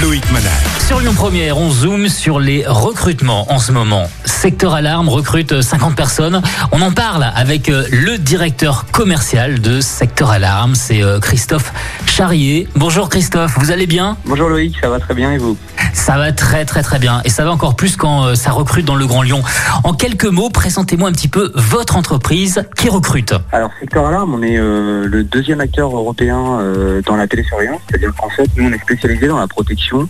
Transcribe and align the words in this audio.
Loïc 0.00 0.30
Manal. 0.32 0.50
Sur 0.86 1.00
Lyon 1.00 1.12
Première, 1.14 1.58
on 1.58 1.70
zoome 1.70 2.08
sur 2.08 2.40
les 2.40 2.64
recrutements 2.66 3.52
en 3.52 3.58
ce 3.58 3.70
moment. 3.70 4.08
Secteur 4.24 4.72
Alarme 4.72 5.08
recrute 5.08 5.60
50 5.60 5.94
personnes. 5.94 6.40
On 6.72 6.80
en 6.80 6.90
parle 6.92 7.26
avec 7.34 7.68
euh, 7.68 7.84
le 7.90 8.16
directeur 8.16 8.86
commercial 8.90 9.60
de 9.60 9.80
Secteur 9.80 10.30
Alarme, 10.30 10.74
c'est 10.74 11.02
euh, 11.02 11.20
Christophe 11.20 11.72
Charrier. 12.06 12.66
Bonjour 12.76 13.10
Christophe, 13.10 13.58
vous 13.58 13.70
allez 13.70 13.86
bien? 13.86 14.16
Bonjour 14.24 14.48
Loïc, 14.48 14.76
ça 14.80 14.88
va 14.88 14.98
très 14.98 15.14
bien 15.14 15.32
et 15.32 15.38
vous? 15.38 15.56
Ça 15.92 16.16
va 16.16 16.32
très 16.32 16.64
très 16.64 16.82
très 16.82 16.98
bien 16.98 17.20
et 17.24 17.28
ça 17.28 17.44
va 17.44 17.50
encore 17.50 17.76
plus 17.76 17.96
quand 17.96 18.24
euh, 18.24 18.34
ça 18.34 18.50
recrute 18.50 18.84
dans 18.86 18.94
le 18.94 19.06
Grand 19.06 19.22
Lyon. 19.22 19.42
En 19.84 19.92
quelques 19.92 20.24
mots, 20.26 20.48
présentez-moi 20.48 21.08
un 21.08 21.12
petit 21.12 21.28
peu 21.28 21.50
votre 21.54 21.96
entreprise 21.96 22.64
qui 22.76 22.88
recrute? 22.88 23.34
Alors 23.52 23.70
Secteur 23.80 24.06
Alarme, 24.06 24.34
on 24.34 24.42
est 24.42 24.58
euh, 24.58 25.06
le 25.06 25.24
deuxième 25.24 25.60
acteur 25.60 25.94
européen 25.94 26.58
euh, 26.60 27.02
dans 27.02 27.16
la 27.16 27.26
télésurveillance, 27.26 27.80
c'est-à-dire 27.88 28.12
qu'en 28.16 28.30
fait 28.30 28.48
nous 28.56 28.68
on 28.68 28.72
est 28.72 28.77
spécialisé 28.78 29.28
dans 29.28 29.38
la 29.38 29.46
protection 29.46 30.08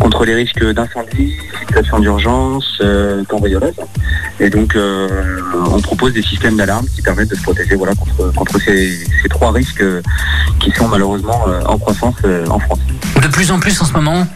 contre 0.00 0.24
les 0.24 0.34
risques 0.34 0.64
d'incendie, 0.72 1.34
situation 1.60 1.98
d'urgence, 1.98 2.78
euh, 2.80 3.24
cambriolage. 3.24 3.74
Et 4.40 4.50
donc 4.50 4.74
euh, 4.76 5.40
on 5.70 5.80
propose 5.80 6.12
des 6.12 6.22
systèmes 6.22 6.56
d'alarme 6.56 6.86
qui 6.86 7.02
permettent 7.02 7.30
de 7.30 7.36
se 7.36 7.42
protéger 7.42 7.74
voilà, 7.76 7.94
contre, 7.94 8.32
contre 8.34 8.60
ces, 8.60 9.04
ces 9.22 9.28
trois 9.28 9.52
risques 9.52 9.82
euh, 9.82 10.02
qui 10.60 10.70
sont 10.72 10.88
malheureusement 10.88 11.44
en 11.66 11.78
croissance 11.78 12.16
en 12.48 12.58
France. 12.58 12.80
De 13.22 13.28
plus 13.28 13.50
en 13.50 13.58
plus 13.58 13.80
en 13.80 13.84
ce 13.84 13.92
moment 13.92 14.26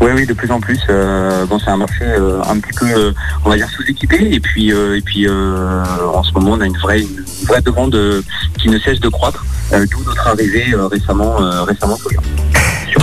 Oui, 0.00 0.10
oui, 0.14 0.26
de 0.26 0.32
plus 0.32 0.50
en 0.50 0.60
plus. 0.60 0.78
Euh, 0.88 1.46
bon, 1.46 1.58
c'est 1.58 1.70
un 1.70 1.76
marché 1.76 2.04
euh, 2.04 2.42
un 2.48 2.58
petit 2.58 2.78
peu, 2.78 2.86
euh, 2.86 3.12
on 3.44 3.50
va 3.50 3.56
dire, 3.56 3.68
sous-équipé. 3.68 4.28
Et 4.32 4.40
puis, 4.40 4.70
et 4.70 5.00
puis 5.00 5.28
en 5.28 6.22
ce 6.22 6.32
moment, 6.34 6.52
on 6.52 6.60
a 6.60 6.66
une 6.66 6.76
vraie, 6.78 7.02
une 7.02 7.46
vraie 7.46 7.62
demande 7.62 7.96
qui 8.58 8.68
ne 8.68 8.78
cesse 8.78 9.00
de 9.00 9.08
croître. 9.08 9.44
D'où 9.70 10.04
notre 10.04 10.26
arrivée 10.28 10.74
récemment, 10.90 11.36
récemment 11.64 11.96
sur. 11.96 12.10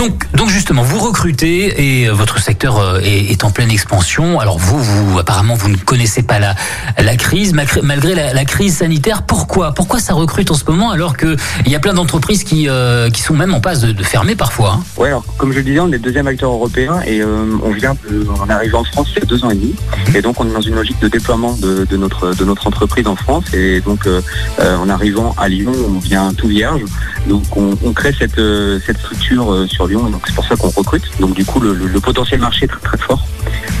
Donc, 0.00 0.24
donc 0.32 0.48
justement, 0.48 0.82
vous 0.82 0.98
recrutez 0.98 2.00
et 2.00 2.08
euh, 2.08 2.14
votre 2.14 2.38
secteur 2.38 2.78
euh, 2.78 3.00
est, 3.00 3.32
est 3.32 3.44
en 3.44 3.50
pleine 3.50 3.70
expansion. 3.70 4.40
Alors 4.40 4.58
vous, 4.58 4.82
vous 4.82 5.18
apparemment, 5.18 5.52
vous 5.52 5.68
ne 5.68 5.76
connaissez 5.76 6.22
pas 6.22 6.38
la, 6.38 6.54
la 6.96 7.16
crise, 7.16 7.52
malgré, 7.52 7.82
malgré 7.82 8.14
la, 8.14 8.32
la 8.32 8.44
crise 8.46 8.78
sanitaire. 8.78 9.24
Pourquoi? 9.24 9.74
Pourquoi 9.74 10.00
ça 10.00 10.14
recrute 10.14 10.50
en 10.50 10.54
ce 10.54 10.64
moment 10.64 10.90
alors 10.90 11.18
qu'il 11.18 11.36
y 11.66 11.74
a 11.74 11.80
plein 11.80 11.92
d'entreprises 11.92 12.44
qui, 12.44 12.66
euh, 12.66 13.10
qui 13.10 13.20
sont 13.20 13.34
même 13.34 13.52
en 13.52 13.60
passe 13.60 13.80
de, 13.82 13.92
de 13.92 14.02
fermer 14.02 14.36
parfois 14.36 14.78
hein? 14.78 14.84
Ouais, 14.96 15.08
alors 15.08 15.22
comme 15.36 15.52
je 15.52 15.58
le 15.58 15.64
disais, 15.64 15.80
on 15.80 15.92
est 15.92 15.98
deuxième 15.98 16.28
acteur 16.28 16.50
européen 16.50 17.02
et 17.06 17.20
euh, 17.20 17.44
on 17.62 17.70
vient, 17.70 17.94
de, 18.08 18.26
on 18.26 18.76
en 18.78 18.84
France 18.84 19.08
il 19.14 19.18
y 19.18 19.22
a 19.22 19.26
deux 19.26 19.44
ans 19.44 19.50
et 19.50 19.54
demi. 19.54 19.74
Et 20.14 20.22
donc 20.22 20.40
on 20.40 20.48
est 20.48 20.52
dans 20.54 20.62
une 20.62 20.76
logique 20.76 21.00
de 21.00 21.08
déploiement 21.08 21.52
de, 21.56 21.84
de 21.84 21.96
notre 21.98 22.34
de 22.34 22.44
notre 22.46 22.66
entreprise 22.66 23.06
en 23.06 23.16
France. 23.16 23.52
Et 23.52 23.82
donc 23.82 24.06
euh, 24.06 24.22
en 24.58 24.88
arrivant 24.88 25.34
à 25.36 25.50
Lyon, 25.50 25.72
on 25.94 25.98
vient 25.98 26.32
tout 26.32 26.48
vierge. 26.48 26.80
Donc 27.26 27.54
on, 27.54 27.76
on 27.84 27.92
crée 27.92 28.14
cette 28.18 28.40
cette 28.86 28.98
structure 28.98 29.66
sur 29.68 29.89
Lyon. 29.90 30.08
Donc 30.10 30.22
c'est 30.26 30.34
pour 30.34 30.46
ça 30.46 30.56
qu'on 30.56 30.68
recrute. 30.70 31.04
Donc 31.20 31.34
du 31.34 31.44
coup 31.44 31.60
le, 31.60 31.74
le- 31.74 31.86
le 31.86 32.00
potentiel 32.00 32.40
marché 32.40 32.64
est 32.64 32.68
très 32.68 32.80
très 32.80 32.98
fort. 32.98 33.26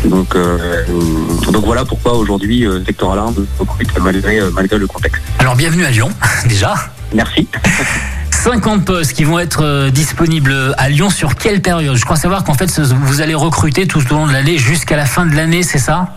Donc 0.04 0.34
euh, 0.36 0.58
euh, 0.88 1.50
donc 1.52 1.64
voilà 1.64 1.84
pourquoi 1.84 2.14
aujourd'hui 2.14 2.66
euh, 2.66 2.84
secteur 2.84 3.12
alarme 3.12 3.34
recrute 3.58 3.90
malgré 4.00 4.40
malgré 4.52 4.78
le 4.78 4.86
contexte. 4.86 5.22
Alors 5.38 5.56
bienvenue 5.56 5.84
à 5.84 5.90
Lyon, 5.90 6.10
déjà. 6.46 6.74
Merci. 7.14 7.48
50 8.30 8.84
postes 8.86 9.12
qui 9.12 9.24
vont 9.24 9.38
être 9.38 9.90
disponibles 9.90 10.74
à 10.78 10.88
Lyon 10.88 11.10
sur 11.10 11.34
quelle 11.34 11.60
période? 11.60 11.94
Je 11.96 12.04
crois 12.04 12.16
savoir 12.16 12.42
qu'en 12.44 12.54
fait, 12.54 12.70
vous 12.80 13.20
allez 13.20 13.34
recruter 13.34 13.86
tout 13.86 14.00
au 14.12 14.14
long 14.14 14.26
de 14.26 14.32
l'année 14.32 14.56
jusqu'à 14.56 14.96
la 14.96 15.04
fin 15.04 15.26
de 15.26 15.34
l'année, 15.34 15.62
c'est 15.62 15.78
ça? 15.78 16.08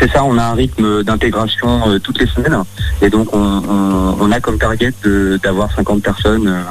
C'est 0.00 0.10
ça, 0.10 0.24
on 0.24 0.38
a 0.38 0.42
un 0.42 0.54
rythme 0.54 1.02
d'intégration 1.04 1.90
euh, 1.90 1.98
toutes 1.98 2.18
les 2.18 2.26
semaines 2.26 2.56
et 3.02 3.10
donc 3.10 3.34
on, 3.34 3.38
on- 3.38 4.16
on 4.18 4.32
a 4.32 4.40
comme 4.40 4.56
target 4.58 4.94
d'avoir 5.42 5.70
50 5.74 6.02
personnes 6.02 6.48
euh, 6.48 6.62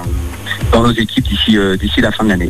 dans 0.74 0.82
nos 0.84 0.92
équipes 0.92 1.26
d'ici 1.28 1.58
euh, 1.58 1.78
d'ici 1.78 2.02
la 2.02 2.12
fin 2.12 2.24
de 2.26 2.30
l'année. 2.30 2.50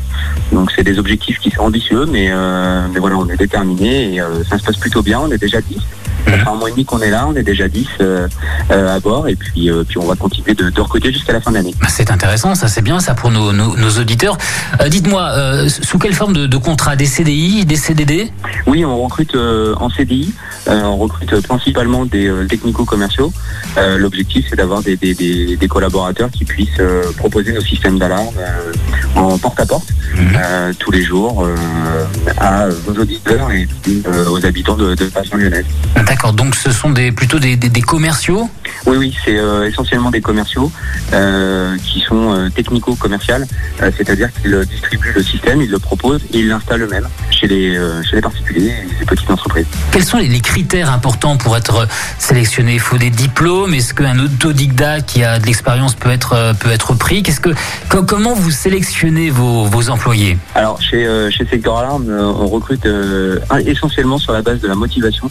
Donc 0.52 0.72
c'est 0.76 0.84
des 0.84 0.98
objectifs 0.98 1.40
qui 1.40 1.52
sont 1.52 1.62
ambitieux, 1.64 2.06
mais, 2.10 2.30
euh, 2.32 2.88
mais 2.94 3.00
voilà, 3.00 3.18
on 3.18 3.28
est 3.30 3.38
déterminé 3.38 4.16
et 4.16 4.22
euh, 4.22 4.44
ça 4.50 4.58
se 4.58 4.64
passe 4.64 4.78
plutôt 4.78 5.02
bien. 5.04 5.20
On 5.20 5.32
est 5.32 5.38
déjà 5.38 5.60
10. 5.62 5.78
Ça 6.26 6.32
fait 6.38 6.48
un 6.48 6.54
mois 6.56 6.70
et 6.70 6.72
demi 6.72 6.86
qu'on 6.86 7.02
est 7.02 7.10
là, 7.10 7.28
on 7.28 7.36
est 7.36 7.44
déjà 7.44 7.68
10 7.68 7.86
euh, 8.00 8.28
euh, 8.72 8.96
à 8.96 9.00
bord 9.02 9.28
et 9.28 9.36
puis, 9.36 9.70
euh, 9.70 9.84
puis 9.84 9.98
on 9.98 10.06
va 10.06 10.16
continuer 10.16 10.54
de, 10.54 10.70
de 10.70 10.82
recruter 10.82 11.12
jusqu'à 11.12 11.34
la 11.34 11.42
fin 11.42 11.52
de 11.52 11.58
l'année. 11.58 11.76
Bah, 11.82 11.88
C'est 11.90 12.12
intéressant, 12.12 12.56
ça 12.56 12.70
c'est 12.70 12.82
bien 12.82 13.02
ça 13.02 13.14
pour 13.14 13.30
nos, 13.30 13.52
nos- 13.52 13.76
nos 13.76 13.90
auditeurs. 14.00 14.38
Dites-moi, 14.88 15.68
sous 15.68 16.00
quelle 16.00 16.14
forme 16.14 16.32
de, 16.34 16.46
de 16.48 16.58
contrat? 16.58 16.96
Des 16.96 17.06
CDI, 17.08 17.66
des 17.66 17.76
CDD 17.76 18.32
Oui, 18.68 18.86
on 18.86 19.04
recrute 19.04 19.36
en 19.36 19.90
CDI, 19.90 20.34
on 20.68 20.98
recrute 20.98 21.40
principalement 21.48 22.06
des 22.06 22.28
euh, 22.28 22.46
technico-commerciaux. 22.46 23.32
Euh, 23.78 23.98
L'objectif, 23.98 24.46
c'est 24.50 24.56
d'avoir 24.56 24.82
des, 24.82 24.96
des- 24.98 25.14
des- 25.14 25.58
des 25.58 25.68
collaborateurs 25.68 26.30
qui 26.32 26.46
puissent 26.46 26.70
euh, 26.80 27.04
proposer 27.18 27.52
nos 27.54 27.62
systèmes 27.62 28.00
d'alarme 28.00 28.28
euh, 28.38 28.74
en 29.20 29.38
porte-à-porte 29.38 29.88
euh, 30.18 30.72
tous 30.80 30.92
les 30.92 31.04
jours 31.04 31.46
euh, 31.46 31.56
à 32.38 32.68
vos 32.86 32.94
auditeurs 33.02 33.52
et 33.52 33.68
euh, 34.08 34.30
aux 34.30 34.46
habitants 34.46 34.76
de, 34.76 34.96
de 34.96 35.10
la 35.14 35.22
région 35.22 35.38
lyonnaise. 35.38 35.66
D'accord, 36.08 36.34
donc 36.34 36.56
ce 36.56 36.72
sont 36.72 36.90
des, 36.92 37.12
plutôt 37.12 37.40
des, 37.40 37.56
des- 37.56 37.70
des 37.70 37.82
commerciaux? 37.82 38.50
Oui, 38.86 38.98
oui, 38.98 39.16
c'est 39.24 39.38
euh, 39.38 39.68
essentiellement 39.68 40.12
des 40.12 40.22
commerciaux 40.22 40.72
euh, 41.14 41.76
qui 41.86 42.02
sont 42.02 42.34
euh, 42.34 42.50
technico-commerciales, 42.50 43.46
euh, 43.82 43.92
c'est-à-dire 43.98 44.30
qu'ils 44.42 44.54
euh, 44.54 44.66
distribuent 44.66 45.14
le 45.16 45.24
système, 45.24 45.62
ils 45.62 45.70
le 45.72 45.80
proposent 45.80 46.24
et 46.34 46.40
ils 46.40 46.48
l'installent 46.48 46.82
eux-mêmes 46.84 47.08
chez 47.32 47.48
les, 47.48 47.76
euh, 47.78 48.02
chez 48.04 48.16
les 48.18 48.22
particuliers 48.22 48.70
et 48.72 49.00
les 49.00 49.06
petites 49.06 49.30
entreprises. 49.30 49.66
Quels 49.92 50.04
sont 50.06 50.18
les, 50.18 50.28
les 50.28 50.40
critères 50.54 50.92
importants 50.92 51.36
pour 51.36 51.58
être 51.58 51.88
sélectionné 52.20 52.74
Il 52.76 52.80
faut 52.80 53.00
des 53.00 53.10
diplômes 53.10 53.74
Est-ce 53.74 53.92
qu'un 53.96 54.20
autodidacte 54.20 55.10
qui 55.10 55.24
a 55.24 55.40
de 55.40 55.46
l'expérience 55.48 55.96
peut 55.96 56.12
être, 56.12 56.34
euh, 56.34 56.54
peut 56.54 56.70
être 56.70 56.94
pris? 56.94 57.24
Qu'est-ce 57.24 57.40
que, 57.40 57.50
co- 57.90 58.04
Comment 58.04 58.36
vous 58.36 58.52
sélectionnez 58.52 59.32
vos, 59.32 59.66
vos 59.66 59.90
employés? 59.90 60.38
Alors 60.54 60.80
chez, 60.80 61.08
euh, 61.08 61.32
chez 61.32 61.48
Alarme, 61.66 62.06
euh, 62.08 62.22
on 62.26 62.48
recrute 62.50 62.86
euh, 62.86 63.40
essentiellement 63.66 64.20
sur 64.20 64.32
la 64.32 64.44
base 64.44 64.60
de 64.60 64.68
la 64.68 64.76
motivation. 64.76 65.28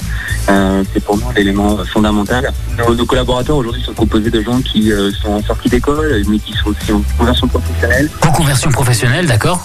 Euh, 0.48 0.82
c'est 0.92 1.04
pour 1.04 1.16
nous 1.16 1.30
l'élément 1.36 1.78
fondamental. 1.92 2.50
Nos, 2.76 2.92
nos 2.96 3.06
collaborateurs 3.06 3.56
aujourd'hui 3.56 3.82
sont 3.84 3.94
composés 3.94 4.30
de 4.30 4.42
gens 4.42 4.60
qui 4.60 4.90
sont 5.22 5.30
en 5.34 5.42
sortie 5.44 5.68
d'école, 5.68 6.22
mais 6.28 6.38
qui 6.40 6.52
sont 6.54 6.70
aussi 6.70 6.90
en 6.92 7.00
conversion 7.16 7.46
professionnelle. 7.46 8.10
Reconversion 8.22 8.70
professionnelle, 8.70 9.26
d'accord 9.26 9.64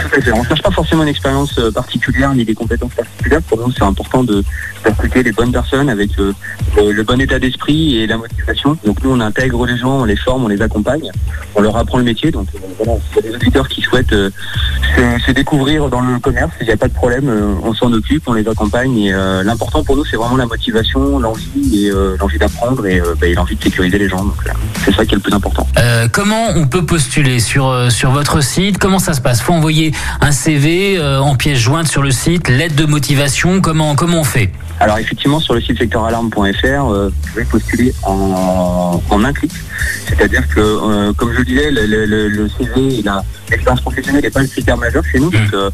tout 0.00 0.16
à 0.16 0.20
fait. 0.20 0.32
On 0.32 0.42
ne 0.42 0.46
cherche 0.46 0.62
pas 0.62 0.70
forcément 0.70 1.02
une 1.02 1.08
expérience 1.08 1.58
euh, 1.58 1.70
particulière 1.70 2.34
ni 2.34 2.44
des 2.44 2.54
compétences 2.54 2.94
particulières. 2.94 3.42
Pour 3.42 3.58
nous, 3.58 3.72
c'est 3.72 3.82
important 3.82 4.24
de 4.24 4.44
recruter 4.84 5.22
les 5.22 5.32
bonnes 5.32 5.52
personnes 5.52 5.88
avec 5.88 6.10
euh, 6.18 6.32
le, 6.76 7.02
bon 7.02 7.20
état 7.20 7.38
d'esprit 7.38 7.98
et 7.98 8.06
la 8.06 8.16
motivation. 8.16 8.76
Donc 8.84 9.02
nous, 9.02 9.10
on 9.10 9.20
intègre 9.20 9.66
les 9.66 9.76
gens, 9.76 10.00
on 10.00 10.04
les 10.04 10.16
forme, 10.16 10.44
on 10.44 10.48
les 10.48 10.62
accompagne, 10.62 11.10
on 11.54 11.60
leur 11.60 11.76
apprend 11.76 11.98
le 11.98 12.04
métier. 12.04 12.30
Donc 12.30 12.48
euh, 12.54 12.58
voilà, 12.78 12.98
s'il 13.08 13.16
y 13.16 13.18
a 13.26 13.30
des 13.30 13.36
auditeurs 13.36 13.68
qui 13.68 13.82
souhaitent 13.82 14.12
euh, 14.12 14.30
se, 15.26 15.32
découvrir 15.32 15.88
dans 15.88 16.00
le 16.00 16.18
commerce, 16.18 16.52
il 16.60 16.66
n'y 16.66 16.72
a 16.72 16.76
pas 16.76 16.88
de 16.88 16.94
problème, 16.94 17.30
on 17.62 17.72
s'en 17.72 17.92
occupe, 17.92 18.24
on 18.26 18.32
les 18.32 18.46
accompagne. 18.48 18.96
Et 18.98 19.12
l'important 19.44 19.84
pour 19.84 19.96
nous, 19.96 20.04
c'est 20.04 20.16
vraiment 20.16 20.36
la 20.36 20.46
motivation, 20.46 21.18
l'envie 21.18 21.86
et 21.86 21.90
l'envie 22.18 22.38
d'apprendre 22.38 22.84
et, 22.86 23.00
bah, 23.20 23.26
et 23.28 23.34
l'envie 23.34 23.54
de 23.54 23.62
sécuriser 23.62 23.96
les 23.98 24.08
gens. 24.08 24.24
Donc 24.24 24.34
c'est 24.84 24.92
ça 24.92 25.04
qui 25.04 25.14
est 25.14 25.16
le 25.16 25.22
plus 25.22 25.32
important. 25.32 25.66
Comment 26.12 26.48
on 26.56 26.66
peut 26.66 26.84
postuler 26.84 27.38
sur, 27.38 27.90
sur 27.92 28.10
votre 28.10 28.42
site? 28.42 28.78
Comment 28.78 28.98
ça 28.98 29.14
se 29.14 29.20
passe? 29.20 29.40
Faut 29.40 29.52
envoyer 29.52 29.89
un 30.20 30.32
CV 30.32 30.96
euh, 30.98 31.20
en 31.20 31.34
pièce 31.36 31.58
jointe 31.58 31.88
sur 31.88 32.02
le 32.02 32.10
site, 32.10 32.48
lettre 32.48 32.76
de 32.76 32.84
motivation. 32.86 33.60
Comment, 33.60 33.94
comment 33.94 34.20
on 34.20 34.24
fait 34.24 34.50
Alors 34.80 34.98
effectivement, 34.98 35.40
sur 35.40 35.54
le 35.54 35.60
site 35.60 35.78
secteuralarme.fr, 35.78 36.64
euh, 36.64 37.08
vous 37.10 37.28
pouvez 37.32 37.44
postuler 37.44 37.94
en, 38.02 39.00
en 39.08 39.24
un 39.24 39.32
clic. 39.32 39.52
C'est-à-dire 40.08 40.46
que, 40.48 40.60
euh, 40.60 41.12
comme 41.14 41.32
je 41.32 41.38
le 41.38 41.44
disais, 41.44 41.70
le, 41.70 41.86
le- 41.86 42.28
le- 42.28 42.48
CV 42.48 43.02
l'expérience 43.50 43.80
professionnelle 43.80 44.22
n'est 44.22 44.30
pas 44.30 44.40
le 44.42 44.46
critère 44.46 44.76
majeur 44.76 45.02
chez 45.10 45.18
nous. 45.18 45.30
Donc, 45.30 45.40
euh, 45.54 45.70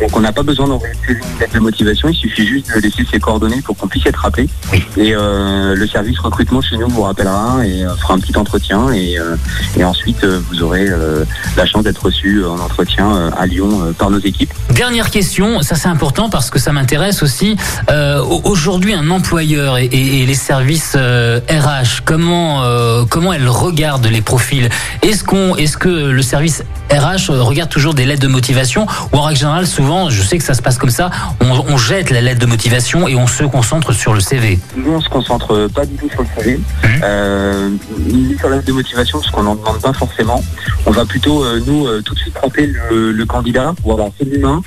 donc 0.00 0.16
on 0.16 0.20
n'a 0.20 0.32
pas 0.32 0.42
besoin 0.42 0.66
d'envoyer 0.68 0.94
une 1.08 1.16
lettre 1.40 1.54
de 1.54 1.58
motivation. 1.58 2.08
Il 2.08 2.14
suffit 2.14 2.46
juste 2.46 2.74
de 2.74 2.80
laisser 2.80 3.04
ses 3.10 3.18
coordonnées 3.18 3.60
pour 3.62 3.76
qu'on 3.76 3.88
puisse 3.88 4.06
être 4.06 4.20
rappelé. 4.20 4.48
Oui. 4.72 4.82
Et 4.96 5.14
euh, 5.14 5.74
le 5.74 5.86
service 5.86 6.18
recrutement 6.20 6.60
chez 6.62 6.76
nous 6.78 6.88
vous 6.88 7.02
rappellera 7.02 7.66
et 7.66 7.84
euh, 7.84 7.94
fera 7.96 8.14
un 8.14 8.18
petit 8.18 8.36
entretien. 8.36 8.90
Et, 8.92 9.18
euh, 9.18 9.36
et 9.76 9.84
ensuite, 9.84 10.22
euh, 10.24 10.40
vous 10.48 10.62
aurez 10.62 10.86
euh, 10.88 11.24
la 11.56 11.66
chance 11.66 11.82
d'être 11.84 12.04
reçu 12.06 12.44
en 12.44 12.58
entretien 12.58 13.14
euh, 13.14 13.30
à 13.36 13.46
Lyon 13.46 13.57
euh, 13.66 13.92
par 13.92 14.10
nos 14.10 14.18
équipes. 14.18 14.52
Dernière 14.70 15.10
question, 15.10 15.62
ça 15.62 15.74
c'est 15.74 15.88
important 15.88 16.28
parce 16.30 16.50
que 16.50 16.58
ça 16.58 16.72
m'intéresse 16.72 17.22
aussi. 17.22 17.56
Euh, 17.90 18.20
au- 18.22 18.42
Aujourd'hui, 18.44 18.94
un 18.94 19.10
employeur 19.10 19.78
et, 19.78 19.84
et- 19.86 20.22
et 20.22 20.26
les 20.26 20.34
services 20.34 20.94
euh, 20.96 21.40
RH, 21.50 22.02
comment 22.04 22.62
euh, 22.64 23.04
comment 23.08 23.32
elles 23.32 23.48
regardent 23.48 24.06
les 24.06 24.22
profils? 24.22 24.68
Est-ce 25.02 25.22
qu'on, 25.24 25.56
est-ce 25.56 25.76
que 25.76 25.88
le 25.88 26.22
service 26.22 26.62
RH 26.90 27.30
regarde 27.30 27.68
toujours 27.70 27.94
des 27.94 28.06
lettres 28.06 28.22
de 28.22 28.28
motivation? 28.28 28.86
Ou 29.12 29.16
en 29.18 29.22
règle 29.22 29.38
générale, 29.40 29.66
souvent, 29.66 30.08
je 30.10 30.22
sais 30.22 30.38
que 30.38 30.44
ça 30.44 30.54
se 30.54 30.62
passe 30.62 30.78
comme 30.78 30.90
ça, 30.90 31.10
on, 31.40 31.50
on 31.68 31.76
jette 31.76 32.10
la 32.10 32.20
lettre 32.20 32.40
de 32.40 32.46
motivation 32.46 33.06
et 33.08 33.14
on 33.16 33.26
se 33.26 33.44
concentre 33.44 33.92
sur 33.92 34.14
le 34.14 34.20
CV. 34.20 34.58
Nous, 34.76 34.90
on 34.92 35.00
se 35.00 35.08
concentre 35.08 35.68
pas 35.74 35.84
du 35.84 35.94
tout 35.96 36.08
sur 36.10 36.22
le 36.22 36.28
CV, 36.42 36.60
euh, 37.04 37.70
ni 37.98 38.36
sur 38.38 38.48
la 38.48 38.58
de 38.60 38.72
motivation, 38.72 39.18
parce 39.20 39.30
qu'on 39.30 39.42
n'en 39.44 39.54
demande 39.54 39.80
pas 39.80 39.92
forcément. 39.92 40.42
On 40.86 40.90
va 40.90 41.04
plutôt, 41.04 41.44
nous, 41.66 41.86
tout 42.02 42.14
de 42.14 42.18
suite 42.18 42.34
tremper 42.34 42.66
le, 42.66 43.12
le 43.12 43.26
candidat, 43.26 43.37
ou 43.84 43.92
alors 43.92 44.10
c'est 44.18 44.24
l'humain, 44.24 44.62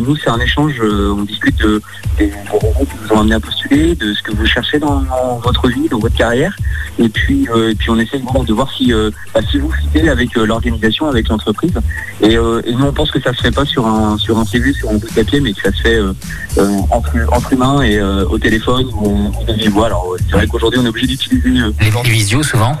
nous, 0.00 0.16
c'est 0.16 0.30
un 0.30 0.38
échange. 0.40 0.74
euh, 0.80 1.14
on 1.16 1.22
discute 1.24 1.58
de, 1.58 1.80
des, 2.18 2.26
raisons 2.26 2.84
qui 2.84 2.96
vous 3.02 3.14
ont 3.14 3.20
amené 3.20 3.34
à 3.34 3.40
postuler, 3.40 3.94
de 3.94 4.12
ce 4.14 4.22
que 4.22 4.32
vous 4.32 4.46
cherchez 4.46 4.78
dans, 4.78 5.00
dans 5.02 5.38
votre 5.38 5.68
vie, 5.68 5.88
dans 5.88 5.98
votre 5.98 6.16
carrière. 6.16 6.54
Et 6.98 7.08
puis, 7.08 7.48
euh, 7.54 7.70
et 7.70 7.74
puis 7.74 7.90
on 7.90 7.98
essaie 7.98 8.18
de 8.18 8.52
voir 8.52 8.70
si, 8.72 8.92
euh, 8.92 9.10
bah, 9.34 9.40
si 9.50 9.58
vous 9.58 9.70
fitez 9.72 10.08
avec 10.08 10.36
euh, 10.36 10.46
l'organisation, 10.46 11.08
avec 11.08 11.28
l'entreprise. 11.28 11.72
Et, 12.20 12.36
euh, 12.36 12.62
et 12.64 12.72
nous, 12.72 12.84
on 12.84 12.92
pense 12.92 13.10
que 13.10 13.20
ça 13.20 13.32
se 13.34 13.40
fait 13.42 13.50
pas 13.50 13.64
sur 13.64 13.86
un 13.86 14.16
sur 14.18 14.38
un 14.38 14.44
CV, 14.44 14.72
sur 14.72 14.90
un 14.90 14.94
bout 14.94 15.08
de 15.08 15.14
papier, 15.14 15.40
mais 15.40 15.52
que 15.52 15.60
ça 15.62 15.72
se 15.72 15.82
fait 15.82 15.96
euh, 15.96 16.12
euh, 16.58 16.68
entre, 16.90 17.12
entre 17.32 17.52
humains 17.52 17.82
et 17.82 17.98
euh, 17.98 18.24
au 18.26 18.38
téléphone 18.38 18.86
ou, 19.00 19.30
voix. 19.70 19.86
Alors, 19.86 20.12
euh, 20.12 20.16
c'est 20.28 20.36
vrai 20.36 20.46
qu'aujourd'hui, 20.46 20.78
on 20.80 20.86
est 20.86 20.88
obligé 20.88 21.06
d'utiliser 21.08 21.60
euh, 21.60 21.72
Les 21.80 22.10
visios 22.10 22.42
souvent. 22.42 22.76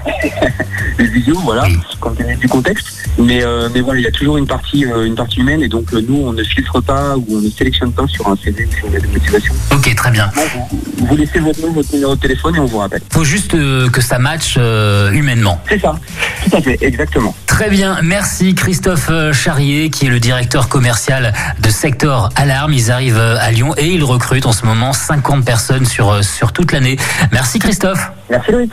les 0.98 1.06
vidéos, 1.06 1.38
voilà, 1.40 1.64
Oui. 1.64 1.76
compte 2.00 2.16
tenu 2.16 2.36
du 2.36 2.48
contexte. 2.48 3.08
Mais, 3.18 3.42
euh, 3.44 3.68
mais 3.74 3.80
voilà, 3.80 4.00
il 4.00 4.04
y 4.04 4.08
a 4.08 4.12
toujours 4.12 4.36
une 4.36 4.46
partie, 4.46 4.84
euh, 4.86 5.04
une 5.06 5.14
partie 5.14 5.40
humaine 5.40 5.62
et 5.62 5.68
donc 5.68 5.92
euh, 5.92 6.04
nous, 6.08 6.16
on 6.24 6.32
ne 6.32 6.42
filtre 6.42 6.80
pas 6.80 6.93
ou 7.16 7.24
on 7.30 7.40
ne 7.40 7.50
sélectionne 7.50 7.92
pas 7.92 8.06
sur 8.06 8.28
un 8.28 8.36
CV 8.36 8.66
ou 8.66 8.72
sur 8.76 8.86
une 8.86 8.94
lettre 8.94 9.06
de 9.08 9.12
motivation. 9.12 9.54
Ok, 9.72 9.94
très 9.94 10.10
bien. 10.10 10.30
Vous, 10.34 11.06
vous 11.06 11.16
laissez 11.16 11.38
votre 11.38 11.60
nom, 11.60 11.72
votre 11.72 11.92
numéro 11.92 12.14
de 12.14 12.20
téléphone 12.20 12.56
et 12.56 12.60
on 12.60 12.66
vous 12.66 12.78
rappelle. 12.78 13.00
Faut 13.12 13.24
juste 13.24 13.54
euh, 13.54 13.88
que 13.90 14.00
ça 14.00 14.18
matche 14.18 14.56
euh, 14.58 15.12
humainement. 15.12 15.60
C'est 15.68 15.80
ça, 15.80 15.98
tout 16.44 16.56
à 16.56 16.60
fait, 16.60 16.78
exactement. 16.80 17.34
Très 17.46 17.70
bien, 17.70 17.98
merci 18.02 18.54
Christophe 18.54 19.08
euh, 19.10 19.32
Charrier 19.32 19.90
qui 19.90 20.06
est 20.06 20.10
le 20.10 20.20
directeur 20.20 20.68
commercial 20.68 21.32
de 21.60 21.68
Sector 21.70 22.30
Alarme. 22.36 22.72
Ils 22.72 22.90
arrivent 22.90 23.18
à 23.18 23.50
Lyon 23.50 23.74
et 23.76 23.88
ils 23.88 24.04
recrutent 24.04 24.46
en 24.46 24.52
ce 24.52 24.64
moment 24.64 24.92
50 24.92 25.44
personnes 25.44 25.86
sur, 25.86 26.24
sur 26.24 26.52
toute 26.52 26.72
l'année. 26.72 26.96
Merci 27.32 27.58
Christophe. 27.58 28.10
Merci 28.30 28.52
Loïc. 28.52 28.72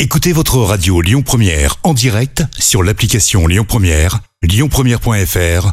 Écoutez 0.00 0.32
votre 0.32 0.58
radio 0.58 1.00
Lyon 1.00 1.22
Première 1.22 1.76
en 1.82 1.92
direct 1.92 2.44
sur 2.56 2.84
l'application 2.84 3.48
Lyon 3.48 3.64
Première, 3.66 4.20
lyonpremière.fr 4.42 5.72